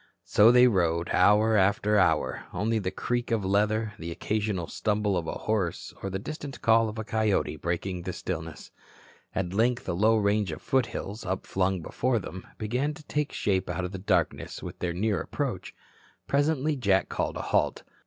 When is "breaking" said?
7.55-8.01